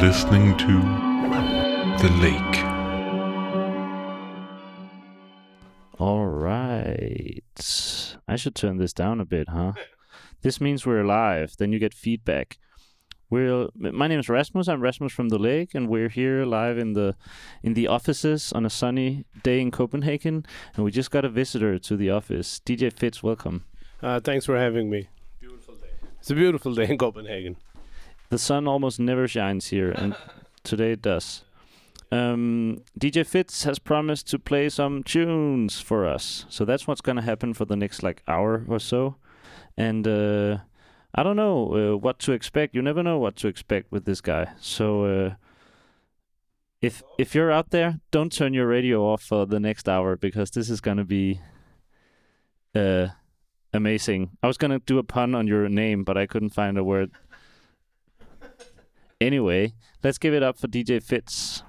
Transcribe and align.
listening 0.00 0.56
to 0.56 0.80
The 2.00 2.08
Lake. 2.22 2.64
All 5.98 6.26
right. 6.26 7.42
I 8.28 8.36
should 8.36 8.54
turn 8.54 8.76
this 8.78 8.92
down 8.92 9.20
a 9.20 9.24
bit, 9.24 9.48
huh? 9.48 9.72
This 10.42 10.60
means 10.60 10.86
we're 10.86 11.02
live. 11.02 11.56
Then 11.58 11.72
you 11.72 11.80
get 11.80 11.94
feedback. 11.94 12.58
We're 13.28 13.66
my 13.74 14.06
name 14.06 14.20
is 14.20 14.28
Rasmus. 14.28 14.68
I'm 14.68 14.80
Rasmus 14.80 15.12
from 15.12 15.30
the 15.30 15.38
Lake, 15.38 15.74
and 15.74 15.88
we're 15.88 16.08
here 16.08 16.44
live 16.44 16.78
in 16.78 16.92
the 16.92 17.16
in 17.64 17.74
the 17.74 17.88
offices 17.88 18.52
on 18.52 18.64
a 18.64 18.70
sunny 18.70 19.24
day 19.42 19.60
in 19.60 19.72
Copenhagen. 19.72 20.46
And 20.76 20.84
we 20.84 20.92
just 20.92 21.10
got 21.10 21.24
a 21.24 21.28
visitor 21.28 21.76
to 21.80 21.96
the 21.96 22.10
office. 22.10 22.60
DJ 22.64 22.92
Fitz, 22.92 23.20
welcome. 23.22 23.64
Uh, 24.00 24.20
thanks 24.20 24.46
for 24.46 24.56
having 24.56 24.88
me. 24.88 25.08
Beautiful 25.40 25.74
day. 25.74 25.90
It's 26.20 26.30
a 26.30 26.36
beautiful 26.36 26.72
day 26.72 26.88
in 26.88 26.98
Copenhagen. 26.98 27.56
The 28.30 28.38
sun 28.38 28.68
almost 28.68 29.00
never 29.00 29.26
shines 29.26 29.68
here, 29.68 29.90
and 29.90 30.14
today 30.62 30.92
it 30.92 31.02
does. 31.02 31.44
Um, 32.10 32.82
DJ 32.98 33.26
Fitz 33.26 33.64
has 33.64 33.78
promised 33.78 34.28
to 34.28 34.38
play 34.38 34.68
some 34.68 35.02
tunes 35.02 35.80
for 35.80 36.06
us, 36.06 36.46
so 36.48 36.64
that's 36.64 36.86
what's 36.86 37.00
gonna 37.00 37.22
happen 37.22 37.54
for 37.54 37.64
the 37.64 37.76
next 37.76 38.02
like 38.02 38.22
hour 38.26 38.64
or 38.68 38.78
so. 38.78 39.16
And 39.76 40.06
uh, 40.08 40.58
I 41.14 41.22
don't 41.22 41.36
know 41.36 41.94
uh, 41.94 41.96
what 41.96 42.18
to 42.20 42.32
expect. 42.32 42.74
You 42.74 42.82
never 42.82 43.02
know 43.02 43.18
what 43.18 43.36
to 43.36 43.48
expect 43.48 43.92
with 43.92 44.04
this 44.04 44.20
guy. 44.20 44.52
So 44.60 45.04
uh, 45.04 45.34
if 46.80 47.02
if 47.18 47.34
you're 47.34 47.52
out 47.52 47.70
there, 47.70 48.00
don't 48.10 48.32
turn 48.32 48.54
your 48.54 48.66
radio 48.66 49.04
off 49.04 49.22
for 49.22 49.46
the 49.46 49.60
next 49.60 49.88
hour 49.88 50.16
because 50.16 50.50
this 50.50 50.70
is 50.70 50.80
gonna 50.80 51.04
be 51.04 51.40
uh, 52.74 53.08
amazing. 53.72 54.30
I 54.42 54.46
was 54.46 54.56
gonna 54.56 54.78
do 54.78 54.98
a 54.98 55.02
pun 55.02 55.34
on 55.34 55.46
your 55.46 55.68
name, 55.68 56.04
but 56.04 56.16
I 56.16 56.26
couldn't 56.26 56.50
find 56.54 56.78
a 56.78 56.84
word. 56.84 57.10
Anyway, 59.20 59.72
let's 60.04 60.16
give 60.16 60.32
it 60.32 60.44
up 60.44 60.56
for 60.58 60.68
DJ 60.68 61.02
Fitz. 61.02 61.64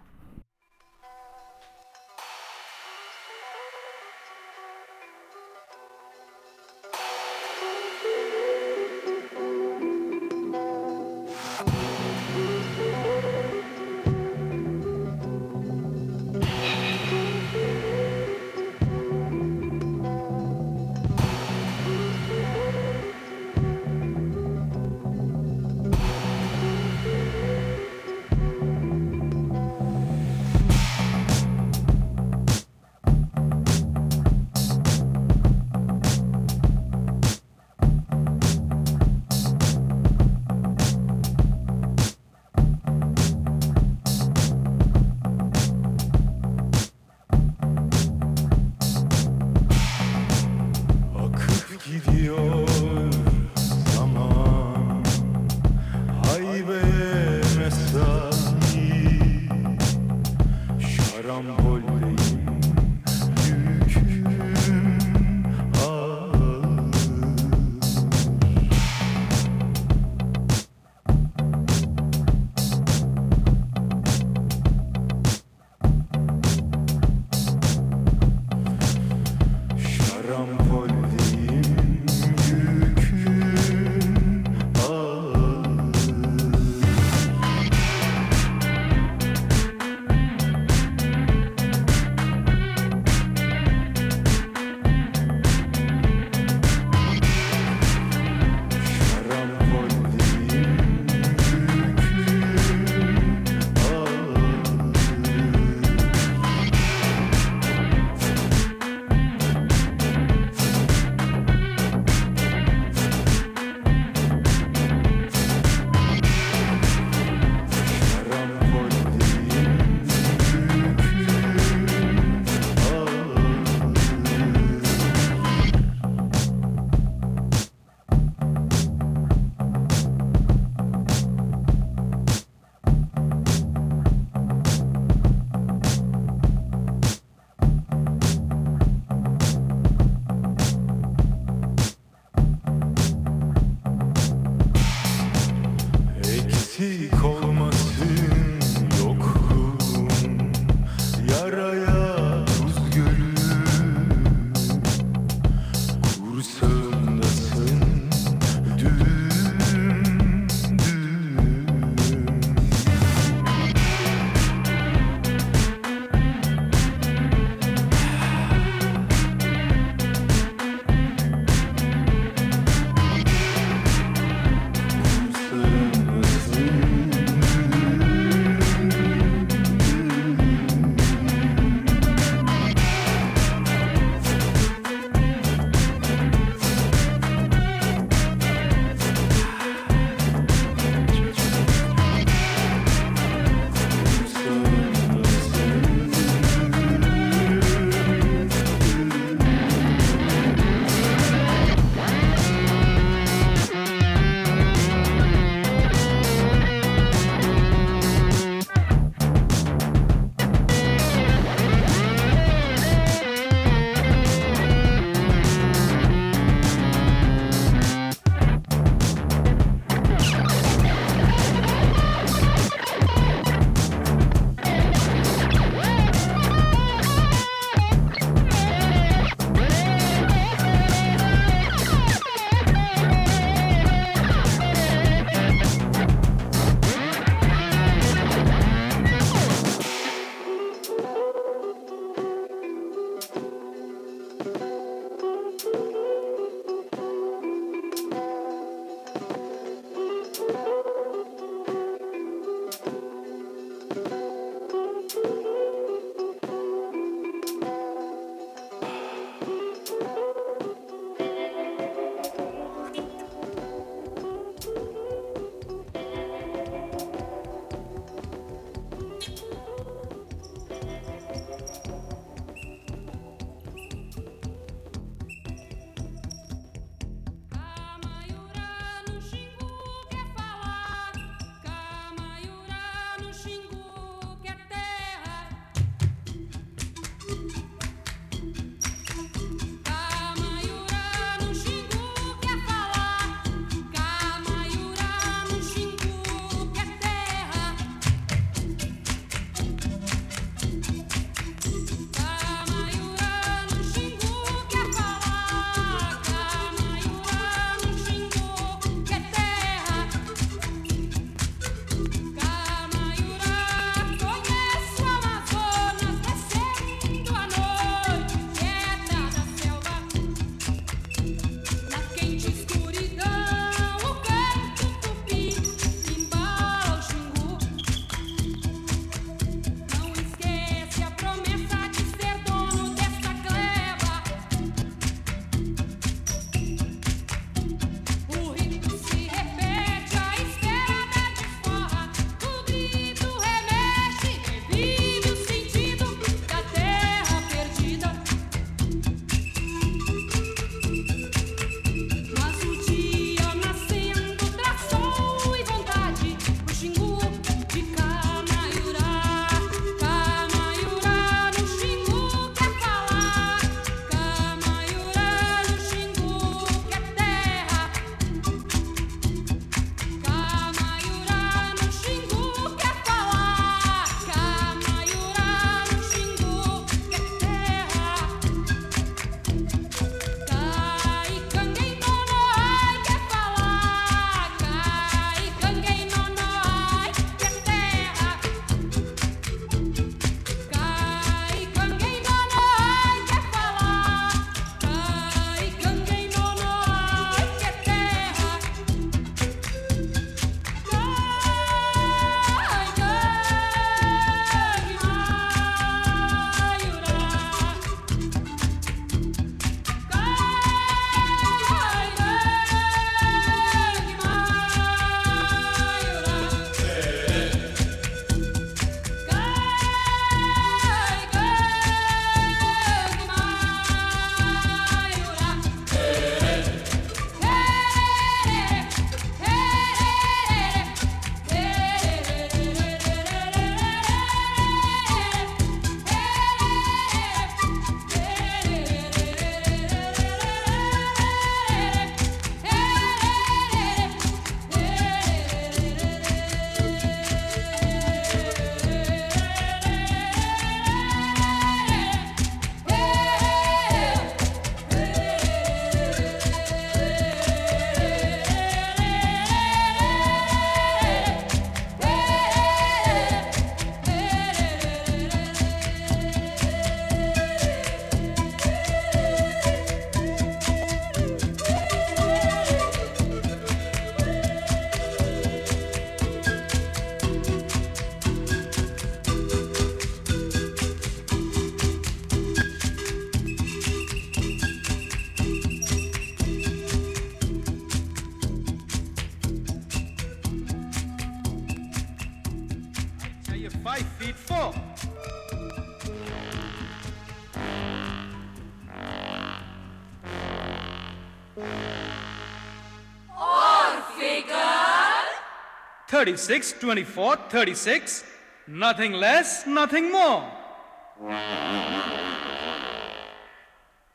36, 506.18 506.74
24, 506.80 507.36
36. 507.50 508.24
Nothing 508.66 509.12
less, 509.12 509.66
nothing 509.66 510.10
more. 510.10 510.42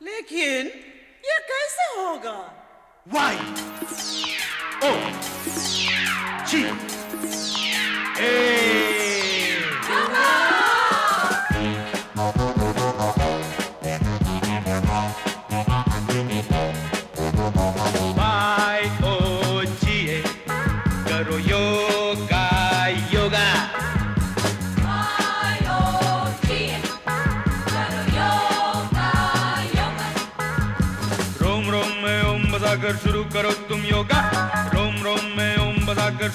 लेकिन 0.01 0.67
ये 1.25 1.37
कैसे 1.49 1.85
होगा 1.97 2.37
Y 3.13 3.35
O 4.83 4.91
G 6.49 6.65
A. 8.19 8.52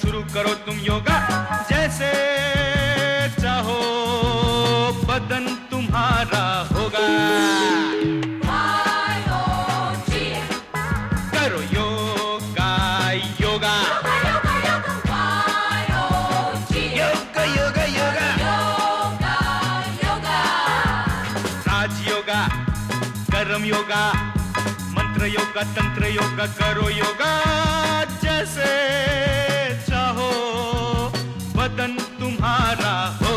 शुरू 0.01 0.21
करो 0.33 0.53
तुम 0.65 0.77
योगा। 0.79 1.17
जैसे 1.69 2.11
चाहो, 3.41 3.79
बदन 5.07 5.45
तुम्हारा 5.71 6.45
होगा। 6.71 7.05
करो 11.33 11.61
योगा 11.77 12.71
योगा। 13.41 13.75
योगा 17.41 17.43
योगा 17.57 18.25
योगा। 20.03 20.39
राज 21.67 21.95
कर्म 23.33 23.63
योगा, 23.65 24.03
मंत्र 24.95 25.25
योगा, 25.27 25.63
तंत्र 25.75 26.07
योगा, 26.07 26.45
करो 26.59 26.89
योगा। 26.89 27.33
जैसे 28.23 28.69
बदन 31.59 31.95
तुम्हारा 32.19 32.93
होगा 33.21 33.28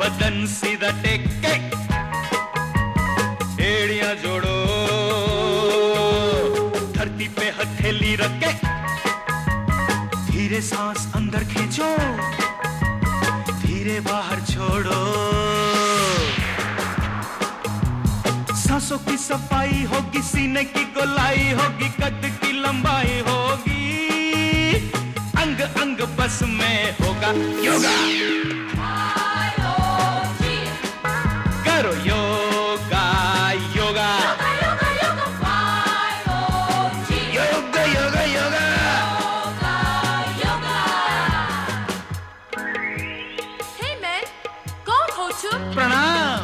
बदन 0.00 0.34
सीधा 0.52 0.90
जोड़ो 4.22 4.56
धरती 6.96 7.28
पे 7.38 7.46
धीरे 10.28 10.60
सांस 10.60 11.08
अंदर 11.16 11.44
खींचो 11.54 11.88
धीरे 13.64 13.98
बाहर 14.10 14.40
छोड़ो 14.52 15.00
सांसों 18.66 18.98
की 19.08 19.16
सफ़ाई 19.24 19.82
होगी 19.94 20.22
सीने 20.32 20.64
की 20.76 20.84
गोलाई 21.00 21.50
होगी 21.60 21.88
कद 22.00 22.30
की 22.44 22.52
लंबाई 22.60 23.20
होगी 23.28 23.37
अंग 26.28 26.48
में 26.48 26.92
होगा 26.92 27.30
योगा। 27.62 27.96
करो 31.64 31.92
योगा 31.92 33.52
योगा। 33.52 34.18
योगा 37.34 37.82
योगा 37.82 38.22
योगा। 38.22 38.66
Hey 43.78 43.94
man, 44.02 44.28
कौन 44.86 45.08
हो 45.16 45.28
तुम? 45.30 45.74
प्रणाम। 45.74 46.40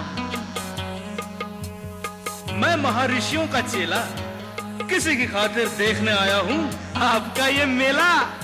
मैं 2.61 2.77
महर्षियों 2.77 3.47
का 3.47 3.61
चेला। 3.61 4.07
किसी 4.89 5.17
की 5.17 5.27
खातिर 5.27 5.69
देखने 5.69 6.13
आया 6.13 6.37
हूँ 6.37 6.73
आपका 7.03 7.47
ये 7.47 7.65
मेला। 7.65 8.44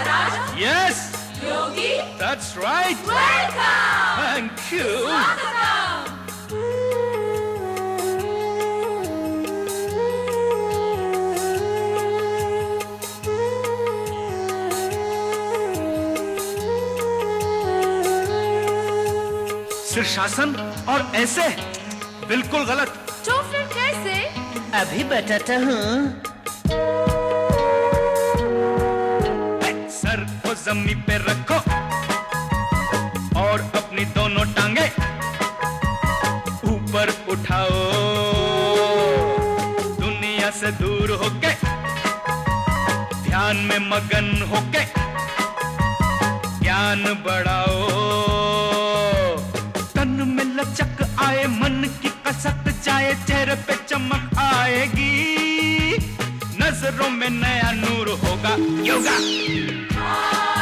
Maharaj. 0.00 0.62
Yes 0.62 0.98
Yogi. 1.44 1.92
That's 2.20 2.56
right 2.58 3.08
welcome 3.08 3.60
thank 4.20 4.72
you 4.72 5.18
शीर्षासन 19.90 20.54
और 20.88 21.00
ऐसे 21.16 21.48
बिल्कुल 22.28 22.64
गलत। 22.64 22.88
तो 23.26 23.42
फिर 23.50 23.62
कैसे? 23.72 24.14
अभी 24.80 25.04
बताता 25.04 25.56
हूँ। 25.64 26.29
ज़मीन 30.60 31.00
पे 31.00 31.16
रखो 31.18 31.56
और 33.40 33.60
अपनी 33.76 34.04
दोनों 34.16 34.44
टांगे 34.52 34.86
ऊपर 36.70 37.12
उठाओ। 37.28 37.78
दुनिया 40.00 40.50
से 40.50 40.70
दूर 40.72 41.10
होके, 41.22 41.52
ध्यान 43.22 43.56
में 43.68 43.78
मगन 43.88 44.28
होके 44.50 44.84
ज्ञान 46.60 47.04
बढ़ाओ। 47.26 47.78
तन 49.94 50.14
में 50.36 50.44
लचक 50.44 50.96
आए, 51.22 51.46
मन 51.46 51.84
की 52.02 52.10
कसक 52.26 52.64
जाए, 52.84 53.14
चेहरे 53.26 53.54
पे 53.66 53.74
चमक 53.88 54.38
आएगी। 54.38 55.16
नज़रों 56.60 57.10
में 57.10 57.30
नया 57.30 57.70
नूर 57.72 58.08
होगा। 58.24 58.54
योगा। 58.84 59.18
Bye. 60.10 60.59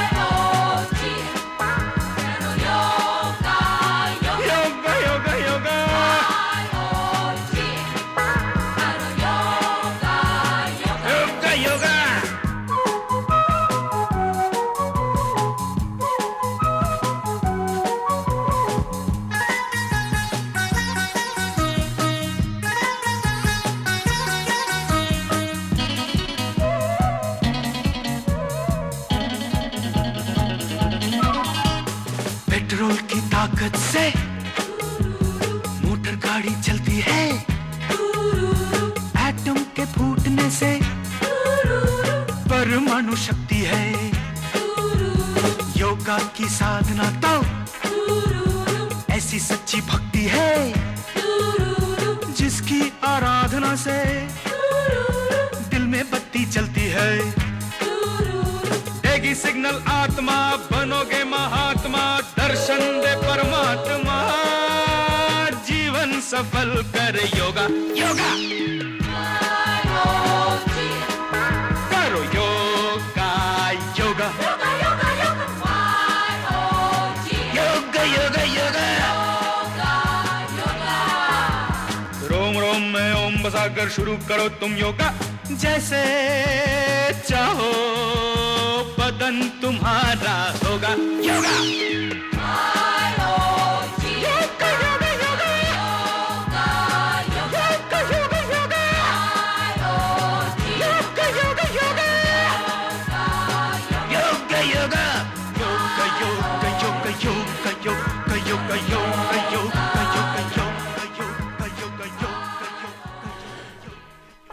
शक्ति 43.18 43.60
है। 43.64 43.86
योगा 45.76 46.18
की 46.36 46.48
साधना 46.48 47.10
तो 47.22 47.34
ऐसी 49.14 49.38
सच्ची 49.38 49.80
भक्ति 49.80 50.24
है, 50.26 50.72
जिसकी 52.32 52.80
आराधना 53.04 53.74
से 53.76 53.98
दिल 55.70 55.86
में 55.86 56.04
बत्ती 56.10 56.44
जलती 56.46 56.86
है। 56.88 57.10
देगी 59.02 59.34
सिग्नल 59.34 59.82
आत्मा, 59.92 60.38
बनोगे 60.72 61.22
महात्मा, 61.24 62.04
दर्शन 62.38 62.80
दे 63.00 63.14
परमात्मा। 63.22 64.18
जीवन 65.68 66.20
सफल 66.22 66.82
कर 66.94 67.20
योगा। 67.36 67.66
बजाकर 83.78 83.90
शुरू 83.94 84.16
करो 84.28 84.48
तुम 84.58 84.74
योगा 84.76 85.12
जैसे 85.52 86.02
चाहो 87.28 87.70
बदन 88.98 89.40
तुम्हारा 89.62 90.36
होगा। 90.64 90.94
Yoga. 91.22 91.97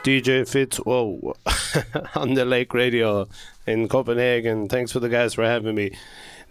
DJ 0.06 0.48
Fitz, 0.48 0.78
whoa, 0.78 1.36
on 2.16 2.36
the 2.36 2.46
Lake 2.46 2.76
Radio 2.76 3.28
in 3.66 3.88
Copenhagen. 3.88 4.70
Thanks 4.70 4.92
for 4.92 5.00
the 5.00 5.10
guys 5.10 5.34
for 5.34 5.44
having 5.44 5.74
me. 5.74 5.98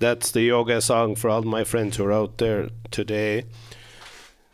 That's 0.00 0.32
the 0.32 0.42
yoga 0.42 0.80
song 0.80 1.14
for 1.14 1.30
all 1.30 1.42
my 1.42 1.62
friends 1.62 1.96
who 1.96 2.04
are 2.04 2.12
out 2.12 2.38
there 2.38 2.70
today, 2.90 3.44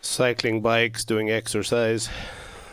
cycling 0.03 0.61
bikes, 0.61 1.07
doing 1.07 1.31
exercise, 1.31 2.11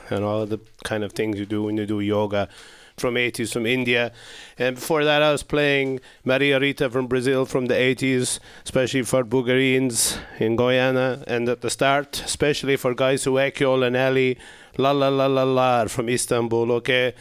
and 0.09 0.25
all 0.25 0.45
the 0.45 0.59
kind 0.83 1.05
of 1.05 1.13
things 1.13 1.39
you 1.39 1.45
do 1.45 1.63
when 1.63 1.77
you 1.77 1.85
do 1.85 2.01
yoga. 2.01 2.49
From 2.97 3.13
80s 3.13 3.53
from 3.53 3.67
India, 3.67 4.11
and 4.57 4.73
before 4.73 5.03
that 5.03 5.21
I 5.21 5.31
was 5.31 5.43
playing 5.43 5.99
Maria 6.25 6.59
Rita 6.59 6.89
from 6.89 7.05
Brazil 7.05 7.45
from 7.45 7.67
the 7.67 7.75
80s, 7.75 8.39
especially 8.65 9.03
for 9.03 9.23
Bulgarians 9.23 10.17
in 10.39 10.55
Guyana, 10.55 11.23
and 11.27 11.47
at 11.47 11.61
the 11.61 11.69
start, 11.69 12.19
especially 12.25 12.75
for 12.75 12.95
guys 12.95 13.23
who 13.23 13.33
Ekyol 13.33 13.85
and 13.85 13.95
Ali, 13.95 14.39
La 14.79 14.91
La 14.91 15.09
La 15.09 15.25
La 15.25 15.43
La 15.43 15.87
from 15.87 16.07
Istanbul, 16.07 16.71
okay? 16.73 17.15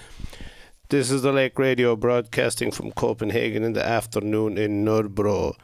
This 0.91 1.11
is 1.11 1.23
the 1.23 1.33
Lake 1.33 1.59
Radio 1.59 1.97
broadcasting 1.97 2.71
from 2.71 2.93
Copenhagen 2.93 3.65
in 3.65 3.73
the 3.73 3.83
afternoon 3.83 4.59
in 4.59 4.85
Nørrebro. 4.85 5.55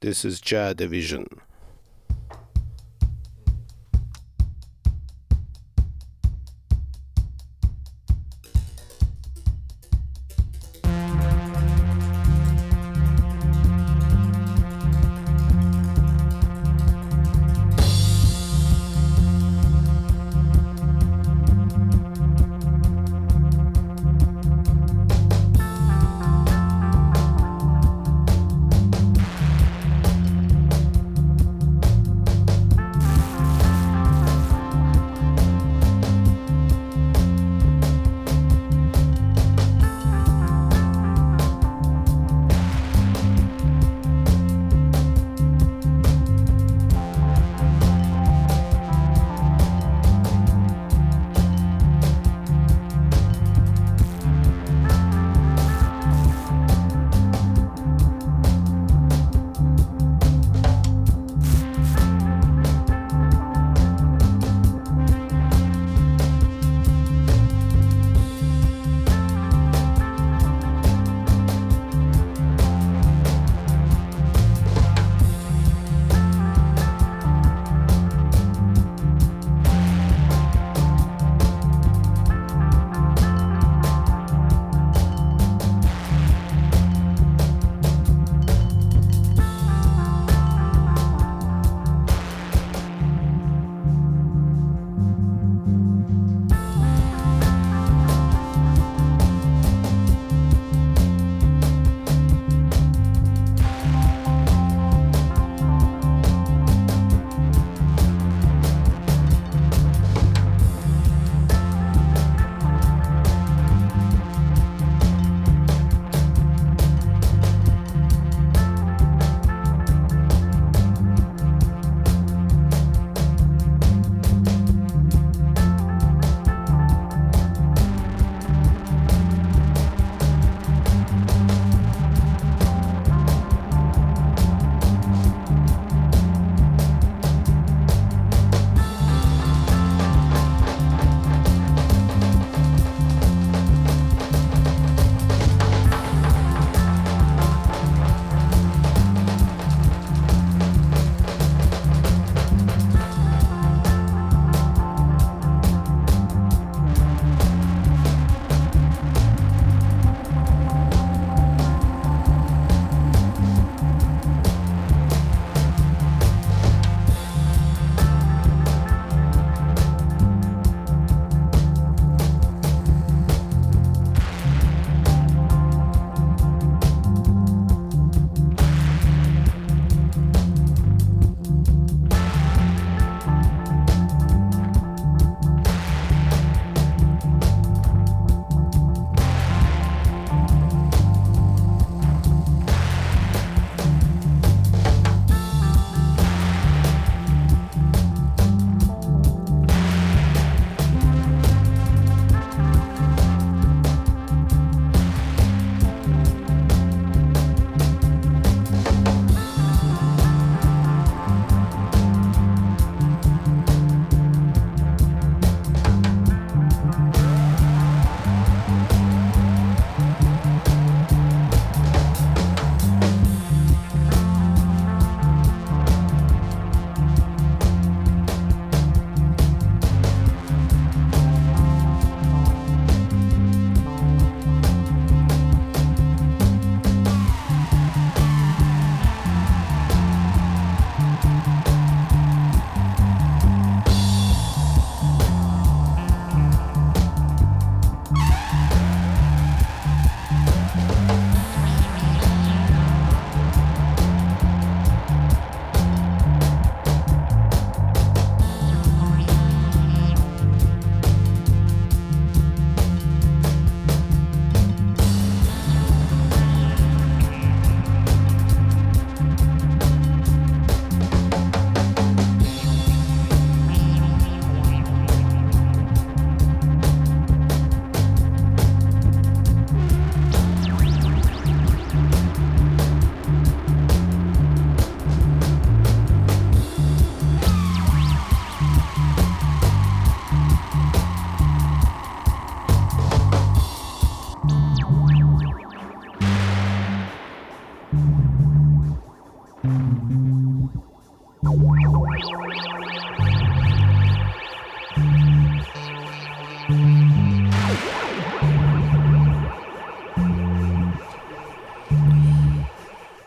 This 0.00 0.22
is 0.22 0.38
Jah 0.42 0.74
Division. 0.74 1.26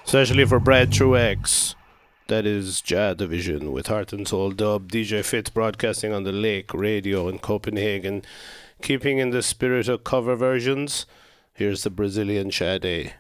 Especially 0.06 0.46
for 0.46 0.60
Brad 0.60 0.90
Truex. 0.90 1.76
That 2.28 2.48
is 2.48 2.82
Jah 2.82 3.14
Division 3.14 3.72
with 3.72 3.86
Heart 3.86 4.14
and 4.14 4.28
Soul 4.28 4.52
Dub. 4.52 4.92
DJ 4.92 5.24
Fitz 5.24 5.52
broadcasting 5.52 6.14
on 6.14 6.24
the 6.24 6.32
Lake 6.32 6.74
Radio 6.74 7.28
in 7.28 7.38
Copenhagen. 7.38 8.24
Keeping 8.82 9.20
in 9.20 9.30
the 9.30 9.44
spirit 9.44 9.88
of 9.88 10.04
cover 10.04 10.36
versions, 10.36 11.06
here's 11.54 11.84
the 11.84 11.92
Brazilian 11.92 12.50
Sade. 12.50 13.14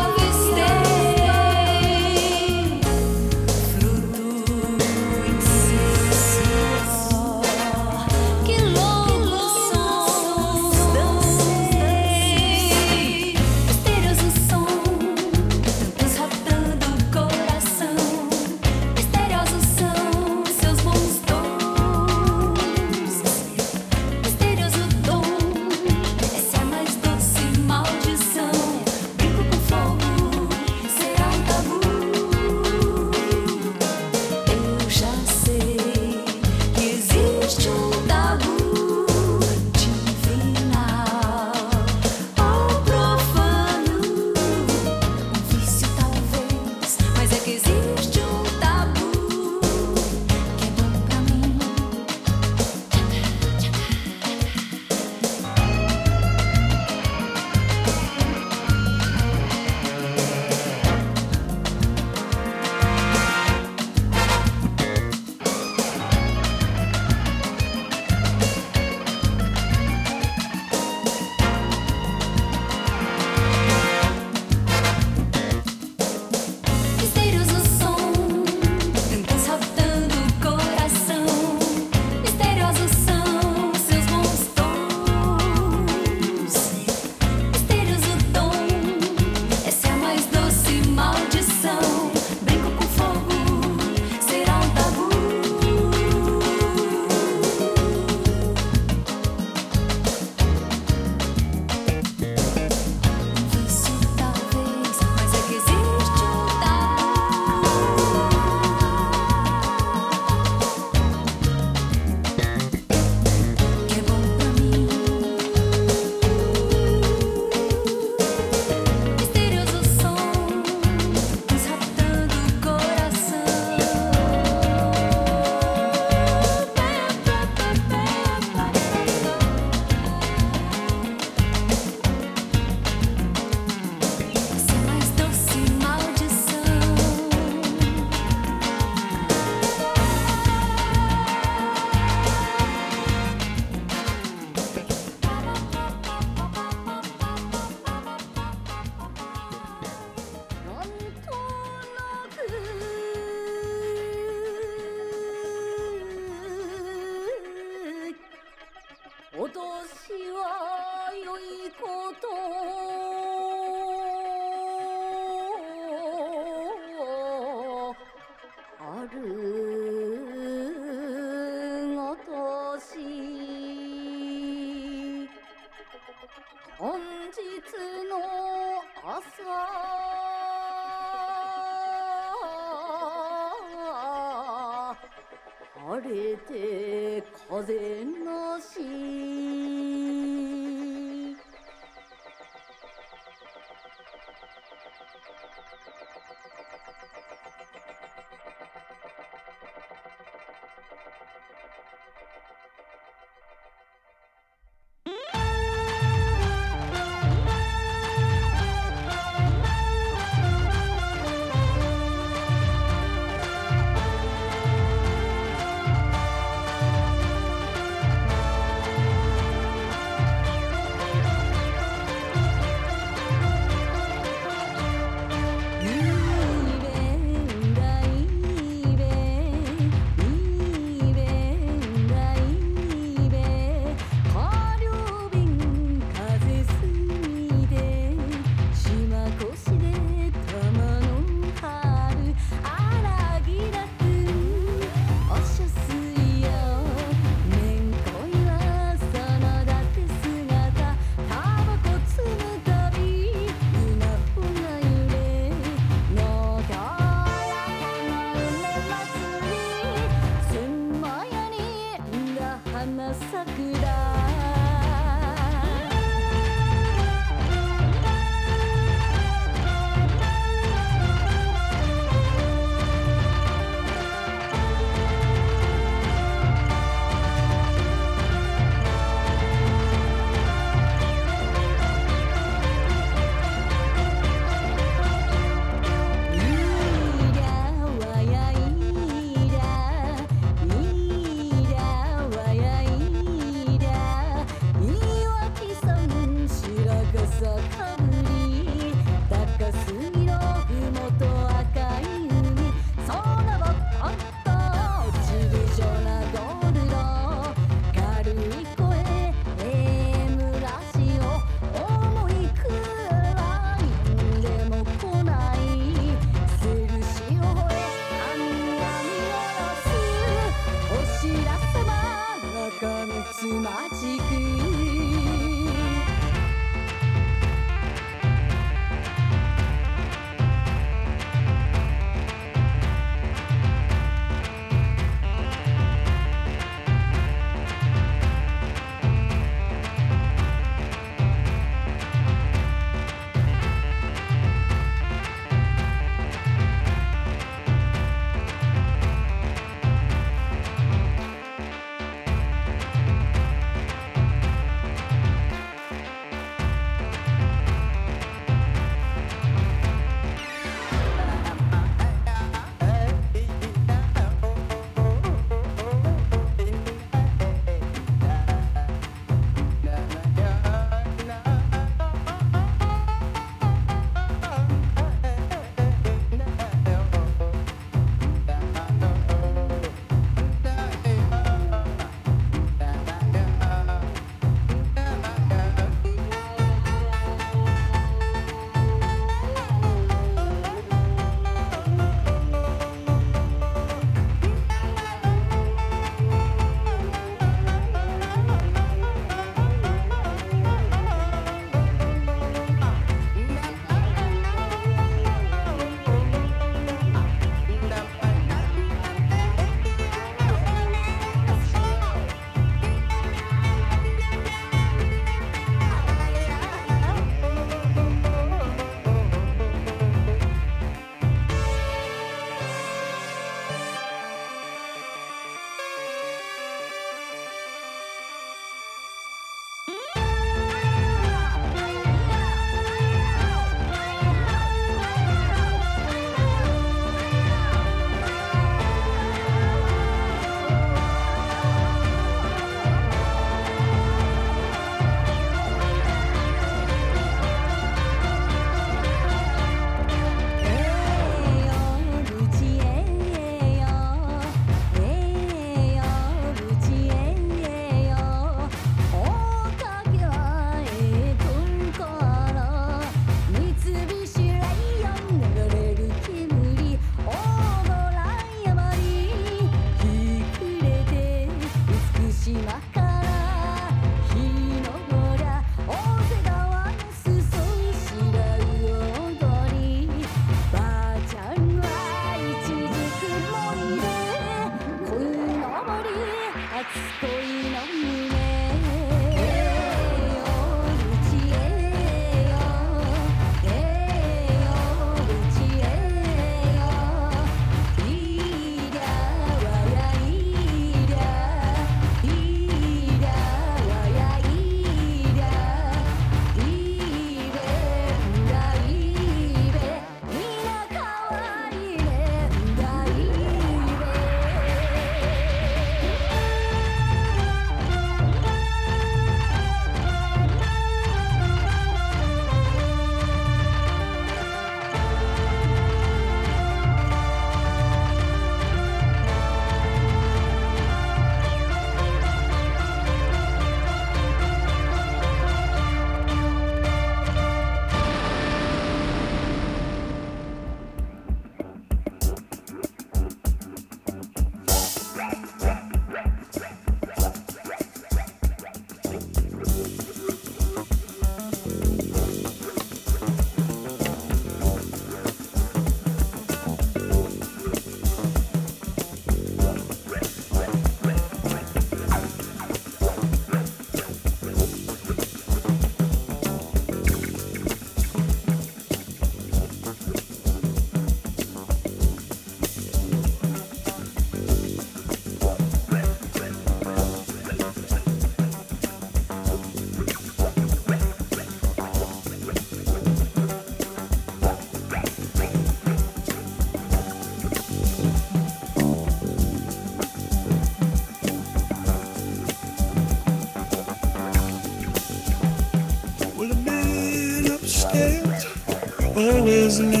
is 599.51 599.79
near. 599.81 600.00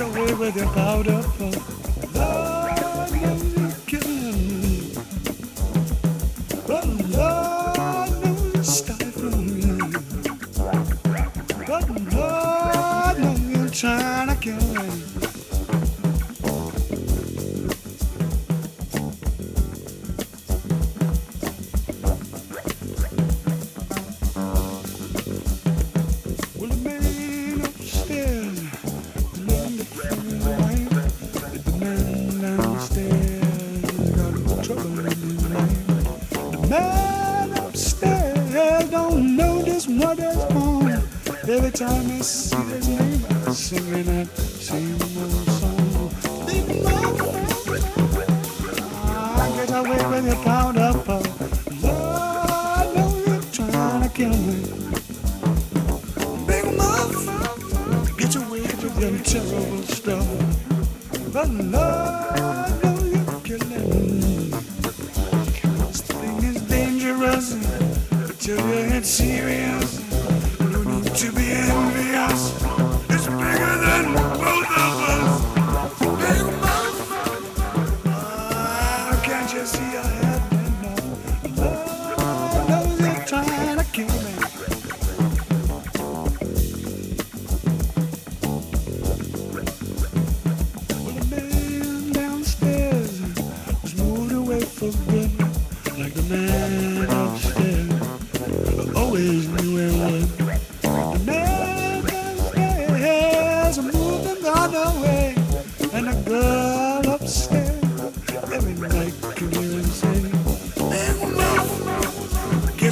away 0.00 0.34
with 0.34 0.56
your 0.56 0.66
a 0.66 1.22
puff. 1.38 1.75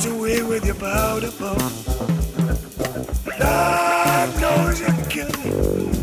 knows 0.04 0.12
you 0.12 0.18
away 0.18 0.42
with 0.42 0.64
your 0.66 0.74
powder 0.74 1.30
puff. 1.30 1.86
God 3.38 4.40
knows 4.40 4.80
you're 4.80 5.06
killing. 5.08 5.93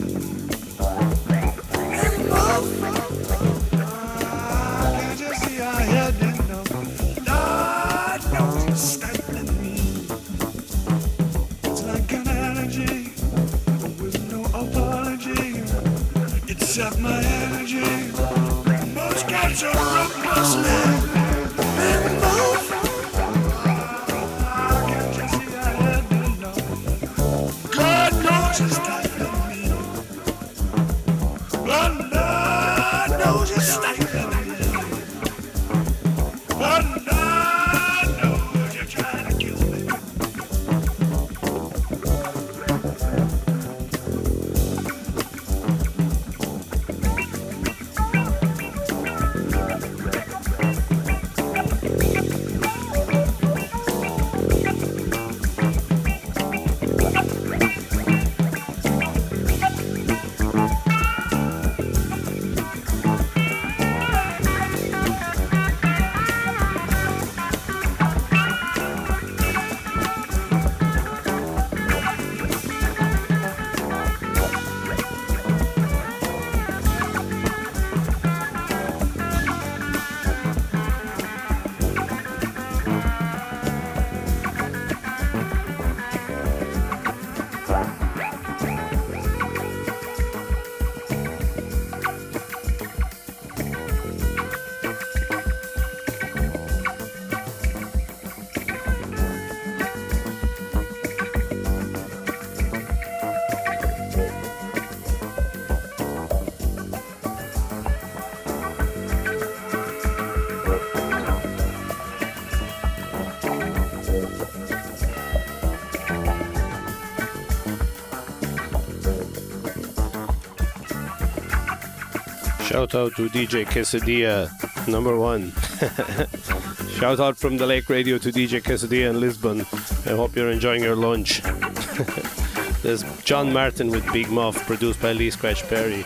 Shout 122.72 122.96
out 122.96 123.14
to 123.18 123.28
DJ 123.28 123.66
Quesadilla, 123.66 124.48
number 124.88 125.18
one. 125.18 125.52
Shout 127.00 127.20
out 127.20 127.36
from 127.36 127.58
the 127.58 127.68
Lake 127.68 127.90
Radio 127.90 128.18
to 128.18 128.32
DJ 128.32 128.62
Quesadilla 128.62 129.10
in 129.10 129.20
Lisbon. 129.20 129.60
I 130.06 130.16
hope 130.16 130.38
you're 130.38 130.50
enjoying 130.50 130.82
your 130.82 130.96
lunch. 130.96 131.42
There's 132.82 133.04
John 133.24 133.52
Martyn 133.52 133.90
with 133.90 134.10
Big 134.14 134.30
Muff, 134.30 134.66
produced 134.68 135.02
by 135.02 135.12
Lee 135.12 135.32
Scratch 135.32 135.64
Perry, 135.68 136.06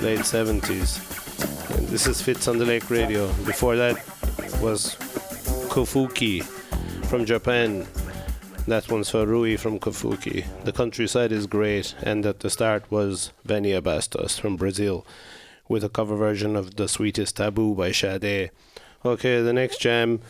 late 0.00 0.26
70s. 0.26 0.98
And 1.78 1.86
this 1.86 2.08
is 2.08 2.20
Fitz 2.20 2.48
on 2.48 2.58
the 2.58 2.64
Lake 2.64 2.90
Radio. 2.90 3.28
Before 3.44 3.76
that 3.76 3.94
was 4.60 4.96
KUFUKI 5.68 6.42
from 7.06 7.24
Japan. 7.24 7.86
That 8.66 8.90
one's 8.90 9.10
for 9.10 9.24
Rui 9.24 9.56
from 9.56 9.78
KUFUKI. 9.78 10.64
The 10.64 10.72
countryside 10.72 11.30
is 11.30 11.46
great, 11.46 11.94
and 12.02 12.26
at 12.26 12.40
the 12.40 12.50
start 12.50 12.90
was 12.90 13.30
Vania 13.44 13.80
Bastos 13.80 14.40
from 14.40 14.56
Brazil 14.56 15.06
with 15.68 15.84
a 15.84 15.88
cover 15.88 16.16
version 16.16 16.56
of 16.56 16.76
The 16.76 16.88
Sweetest 16.88 17.36
Taboo 17.36 17.74
by 17.74 17.92
Sade. 17.92 18.50
Okay, 19.04 19.40
the 19.40 19.52
next 19.52 19.80
jam 19.80 20.20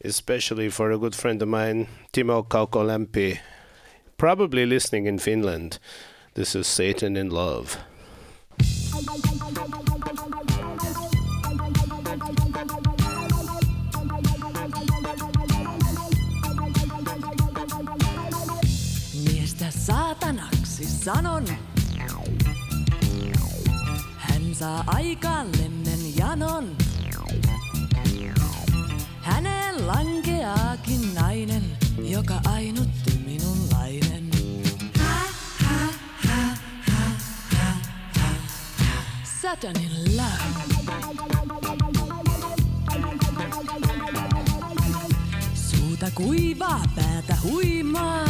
is 0.00 0.16
specially 0.16 0.68
for 0.70 0.90
a 0.90 0.98
good 0.98 1.14
friend 1.14 1.42
of 1.42 1.48
mine, 1.48 1.88
Timo 2.12 2.46
Kaukolampi, 2.46 3.38
probably 4.16 4.66
listening 4.66 5.06
in 5.06 5.18
Finland. 5.18 5.78
This 6.34 6.54
is 6.54 6.66
Satan 6.66 7.16
in 7.16 7.30
Love. 7.30 7.76
Miestä 19.24 19.70
saatanaksi 19.70 20.84
sanon. 20.84 21.44
Saa 24.58 24.84
aikaan 24.86 25.46
lemmen 25.58 26.16
janon. 26.16 26.76
Häneen 29.20 29.86
lankeaakin 29.86 31.14
nainen, 31.14 31.62
joka 31.98 32.40
ainutti 32.44 33.10
minunlainen. 33.26 34.30
Satanin 39.42 40.16
love. 40.16 40.66
Suuta 45.54 46.10
kuivaa, 46.14 46.82
päätä 46.96 47.36
huimaa. 47.42 48.24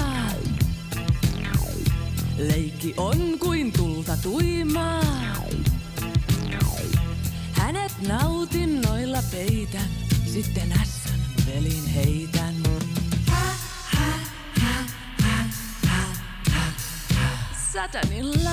Leikki 2.39 2.95
on 2.97 3.39
kuin 3.39 3.72
tulta 3.72 4.16
tuimaa. 4.16 5.03
Hänet 7.77 8.09
nautinnoilla 8.09 9.18
peitän, 9.31 9.89
sitten 10.27 10.72
ässän 10.72 11.20
velin 11.47 11.87
heitän. 11.87 12.55
Hä, 13.29 13.53
hä. 13.87 14.12
Satanilla. 17.72 18.51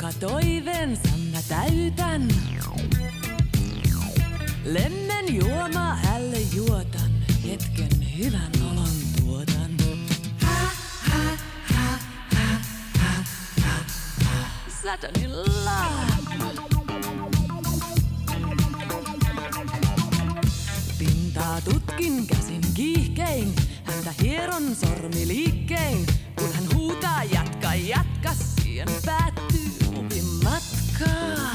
Joka 0.00 0.18
toiveensa 0.20 1.08
mä 1.32 1.38
täytän. 1.48 2.28
Lemmen 4.64 5.34
juoma 5.34 5.94
hälle 5.94 6.38
juotan. 6.40 7.10
Hetken 7.44 8.16
hyvän 8.18 8.52
olon 8.72 8.88
tuotan. 9.20 9.76
Satanin 14.82 15.36
love. 15.36 16.12
Pintaa 20.98 21.60
tutkin 21.60 22.26
käsin 22.26 22.62
kiihkein, 22.74 23.54
häntä 23.84 24.14
hieron 24.22 24.76
sormiliikkein. 24.76 26.06
Kun 26.38 26.52
hän 26.52 26.64
huutaa 26.74 27.24
jatka, 27.24 27.74
jatka, 27.74 28.34
siihen 28.62 28.88
opin 28.88 29.29
matkaa. 31.00 31.49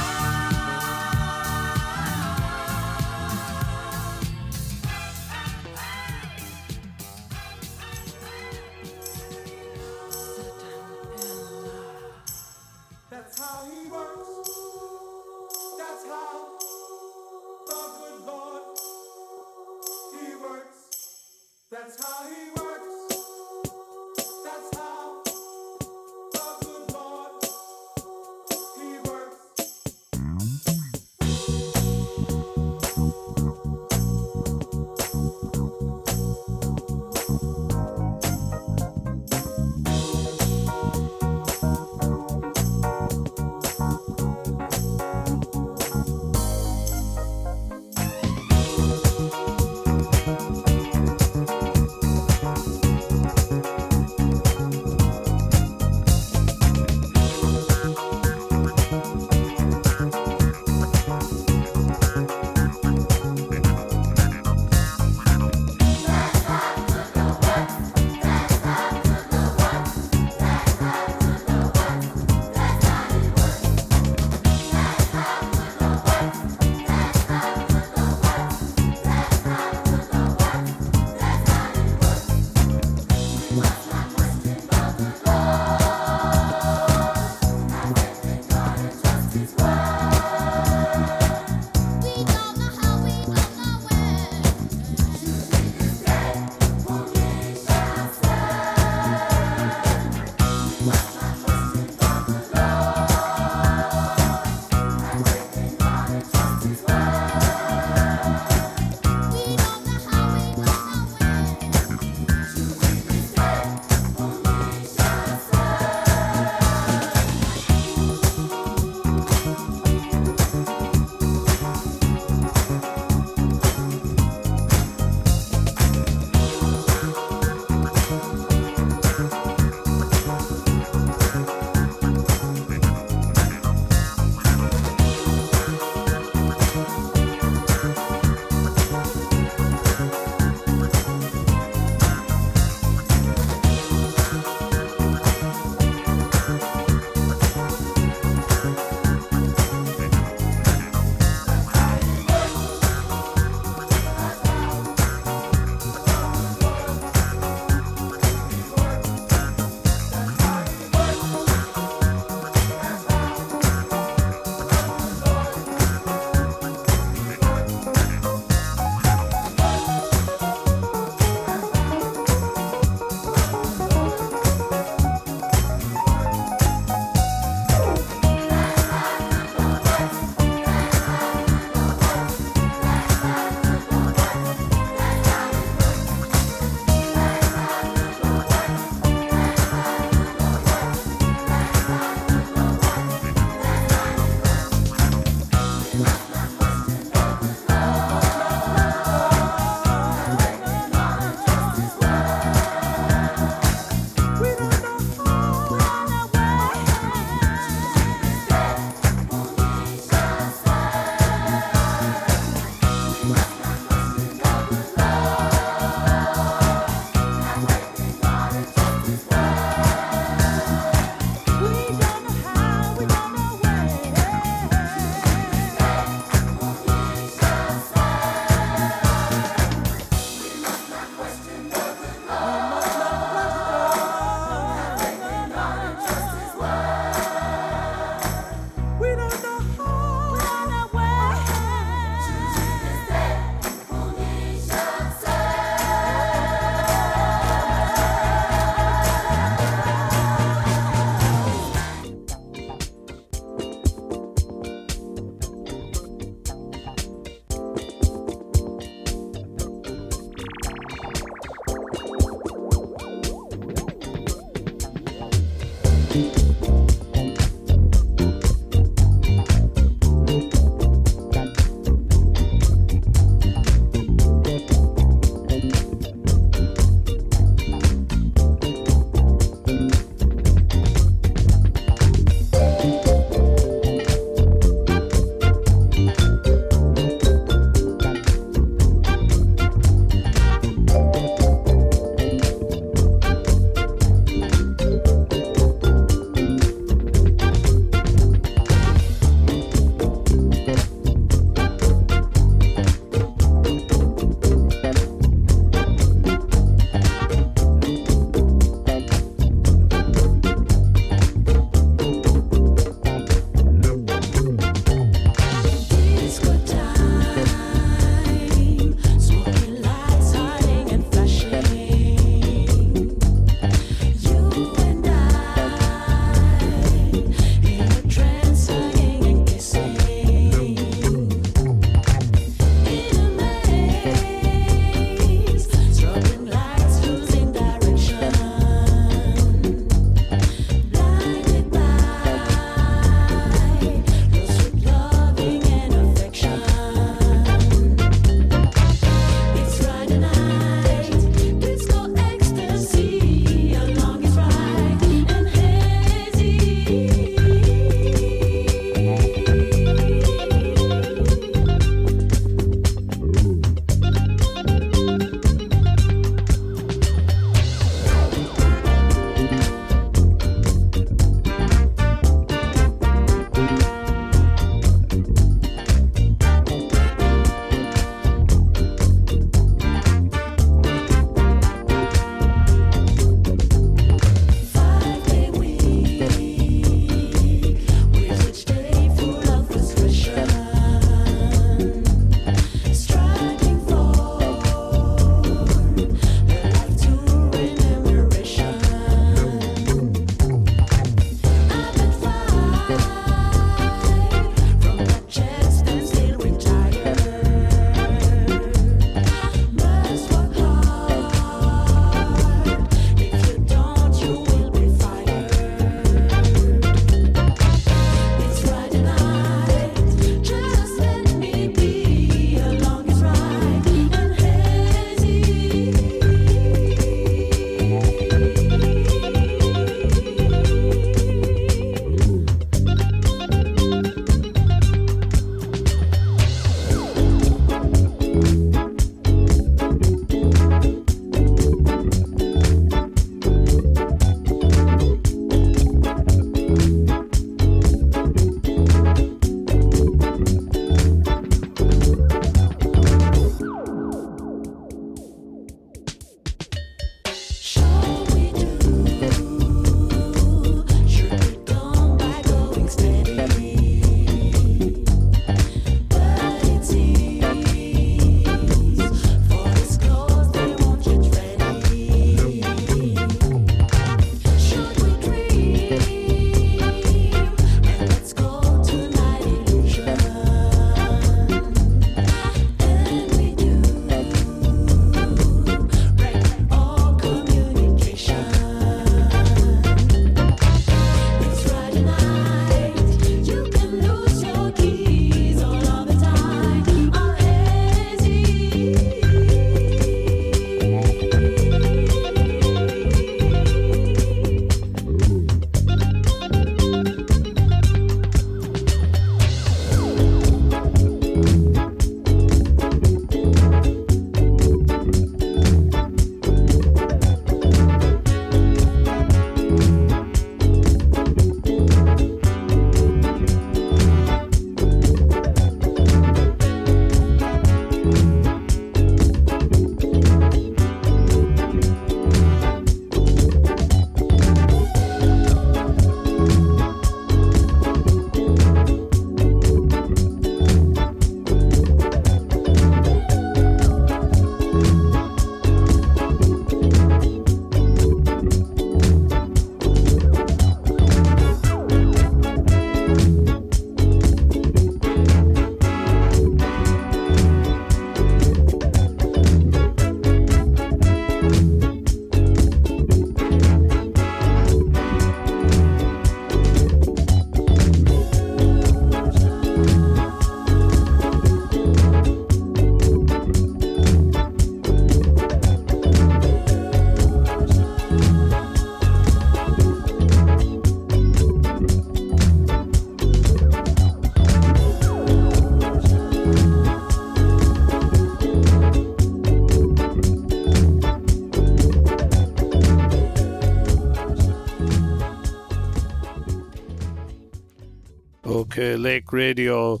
Radio 599.32 600.00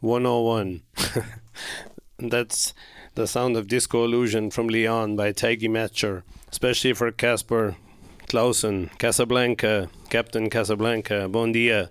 101. 0.00 0.82
That's 2.18 2.74
the 3.14 3.26
sound 3.26 3.56
of 3.56 3.68
Disco 3.68 4.04
Illusion 4.04 4.50
from 4.50 4.68
Leon 4.68 5.16
by 5.16 5.32
Taggy 5.32 5.68
Matcher, 5.68 6.22
especially 6.50 6.92
for 6.92 7.10
Casper 7.12 7.76
Clausen, 8.28 8.90
Casablanca, 8.98 9.88
Captain 10.08 10.48
Casablanca, 10.48 11.28
Bon 11.28 11.52
Dia. 11.52 11.90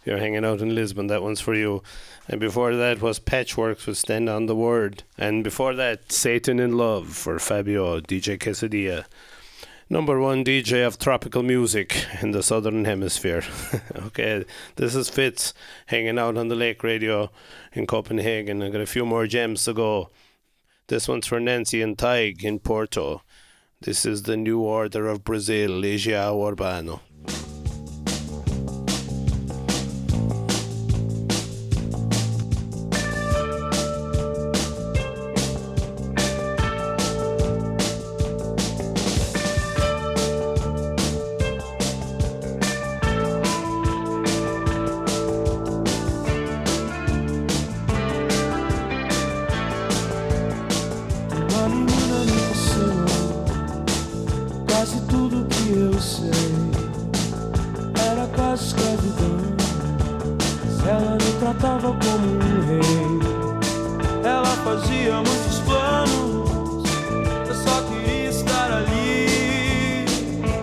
If 0.00 0.06
you're 0.06 0.18
hanging 0.18 0.44
out 0.44 0.60
in 0.60 0.74
Lisbon, 0.74 1.08
that 1.08 1.22
one's 1.22 1.40
for 1.40 1.54
you. 1.54 1.82
And 2.28 2.40
before 2.40 2.76
that 2.76 3.00
was 3.00 3.18
Patchworks 3.18 3.86
with 3.86 3.98
Stand 3.98 4.28
on 4.28 4.46
the 4.46 4.56
Word. 4.56 5.02
And 5.18 5.42
before 5.42 5.74
that, 5.74 6.12
Satan 6.12 6.60
in 6.60 6.76
Love 6.76 7.08
for 7.08 7.38
Fabio, 7.38 8.00
DJ 8.00 8.38
Quesadilla. 8.38 9.04
Number 9.90 10.18
one 10.18 10.44
DJ 10.44 10.86
of 10.86 10.98
tropical 10.98 11.42
music 11.42 12.06
in 12.22 12.30
the 12.30 12.42
southern 12.42 12.86
hemisphere. 12.86 13.44
okay, 14.06 14.44
this 14.76 14.94
is 14.94 15.10
Fitz 15.10 15.52
hanging 15.86 16.18
out 16.18 16.38
on 16.38 16.48
the 16.48 16.54
Lake 16.54 16.82
Radio 16.82 17.30
in 17.74 17.86
Copenhagen. 17.86 18.62
I 18.62 18.70
got 18.70 18.80
a 18.80 18.86
few 18.86 19.04
more 19.04 19.26
gems 19.26 19.64
to 19.66 19.74
go. 19.74 20.10
This 20.86 21.06
one's 21.06 21.26
for 21.26 21.38
Nancy 21.38 21.82
and 21.82 21.98
Tig 21.98 22.42
in 22.44 22.60
Porto. 22.60 23.22
This 23.82 24.06
is 24.06 24.22
the 24.22 24.38
New 24.38 24.60
Order 24.60 25.06
of 25.06 25.22
Brazil, 25.22 25.70
Legião 25.70 26.42
Urbana. 26.42 27.00
Ela 60.94 61.16
me 61.16 61.32
tratava 61.40 61.88
como 61.88 62.26
um 62.26 62.66
rei. 62.66 62.80
Ela 64.22 64.54
fazia 64.64 65.14
muitos 65.14 65.58
planos, 65.60 66.84
eu 67.48 67.54
só 67.54 67.82
queria 67.82 68.30
estar 68.30 68.70
ali. 68.72 70.04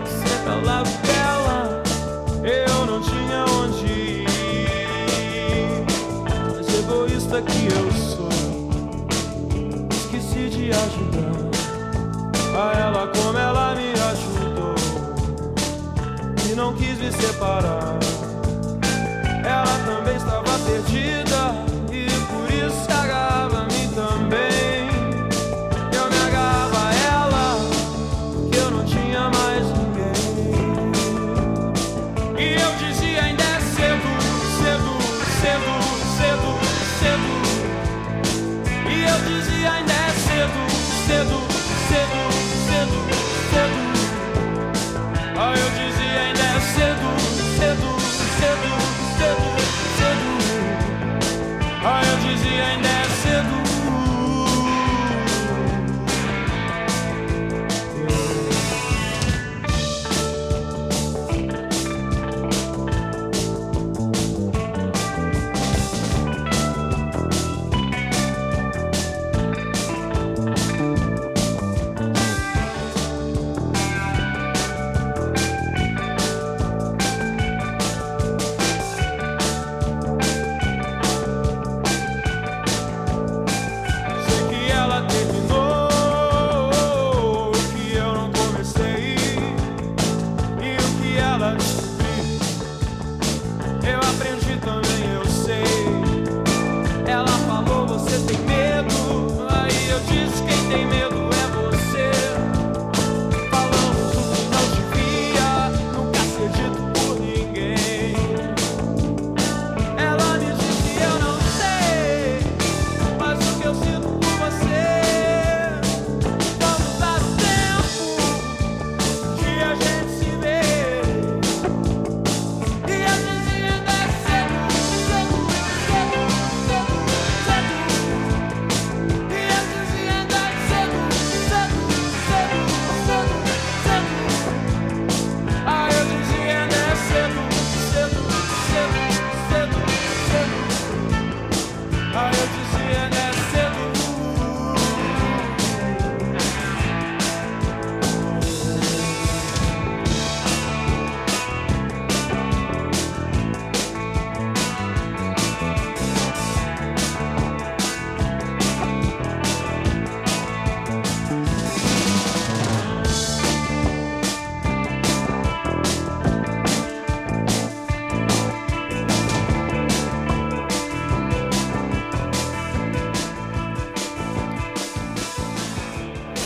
Sempre 0.06 0.52
ao 0.52 0.62
lado 0.62 0.90
dela, 1.02 1.82
eu 2.42 2.86
não 2.86 3.00
tinha 3.02 3.44
onde 3.60 3.86
ir. 3.86 4.26
Mas 6.56 6.66
egoísta 6.78 7.42
que 7.42 7.66
eu 7.66 7.92
sou 7.92 8.32
esqueci 9.90 10.48
de 10.48 10.70
ajudar 10.70 11.42
a 12.56 12.78
ela 12.78 13.06
como 13.08 13.38
ela 13.38 13.74
me 13.74 13.92
ajudou 13.92 14.74
e 16.50 16.54
não 16.54 16.72
quis 16.74 16.98
me 16.98 17.12
separar. 17.12 18.11
Ela 19.62 19.78
também 19.86 20.16
estava 20.16 20.58
perdida 20.66 21.71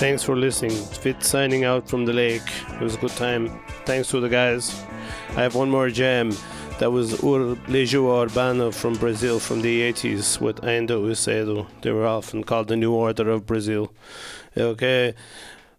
Thanks 0.06 0.22
for 0.22 0.36
listening. 0.36 0.70
Fitz 0.70 1.26
signing 1.26 1.64
out 1.64 1.88
from 1.88 2.04
the 2.04 2.12
lake. 2.12 2.48
It 2.74 2.80
was 2.80 2.94
a 2.94 2.98
good 2.98 3.10
time. 3.16 3.50
Thanks 3.86 4.08
to 4.10 4.20
the 4.20 4.28
guys. 4.28 4.72
I 5.30 5.42
have 5.42 5.56
one 5.56 5.68
more 5.68 5.90
jam. 5.90 6.30
That 6.78 6.92
was 6.92 7.14
Ur 7.24 7.56
Legião 7.66 8.22
Urbana 8.22 8.70
from 8.70 8.94
Brazil 8.94 9.40
from 9.40 9.62
the 9.62 9.82
80s 9.92 10.40
with 10.40 10.62
Ainda 10.62 10.94
é 10.94 11.16
Cedo. 11.16 11.66
They 11.82 11.90
were 11.90 12.06
often 12.06 12.44
called 12.44 12.68
the 12.68 12.76
New 12.76 12.92
Order 12.92 13.30
of 13.30 13.46
Brazil. 13.46 13.92
Okay, 14.56 15.12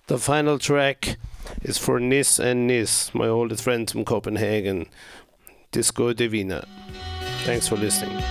the 0.08 0.18
final 0.18 0.60
track 0.60 1.16
is 1.62 1.78
for 1.78 1.98
Nis 1.98 2.38
and 2.38 2.68
Nis, 2.68 3.16
my 3.16 3.30
oldest 3.30 3.64
friends 3.64 3.94
from 3.94 4.04
Copenhagen. 4.04 4.88
Disco 5.72 6.12
Divina. 6.12 6.68
Thanks 7.46 7.70
for 7.70 7.78
listening. 7.78 8.22